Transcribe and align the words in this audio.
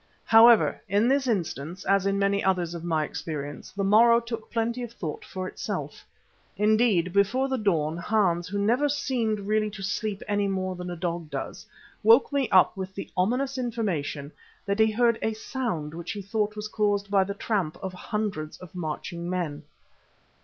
However, 0.25 0.81
in 0.89 1.07
this 1.07 1.27
instance, 1.27 1.85
as 1.85 2.07
in 2.07 2.17
many 2.17 2.43
others 2.43 2.73
of 2.73 2.83
my 2.83 3.05
experience, 3.05 3.71
the 3.71 3.83
morrow 3.83 4.19
took 4.19 4.49
plenty 4.49 4.81
of 4.81 4.91
thought 4.93 5.23
for 5.23 5.47
itself. 5.47 6.07
Indeed, 6.57 7.13
before 7.13 7.47
the 7.47 7.59
dawn, 7.59 7.97
Hans, 7.97 8.47
who 8.47 8.57
never 8.57 8.89
seemed 8.89 9.41
really 9.41 9.69
to 9.69 9.83
sleep 9.83 10.23
any 10.27 10.47
more 10.47 10.75
than 10.75 10.89
a 10.89 10.95
dog 10.95 11.29
does, 11.29 11.67
woke 12.01 12.33
me 12.33 12.49
up 12.49 12.75
with 12.75 12.95
the 12.95 13.11
ominous 13.15 13.59
information 13.59 14.31
that 14.65 14.79
he 14.79 14.89
heard 14.91 15.19
a 15.21 15.33
sound 15.33 15.93
which 15.93 16.13
he 16.13 16.21
thought 16.23 16.55
was 16.55 16.67
caused 16.67 17.11
by 17.11 17.23
the 17.23 17.35
tramp 17.35 17.77
of 17.83 17.93
hundreds 17.93 18.57
of 18.57 18.73
marching 18.73 19.29
men. 19.29 19.61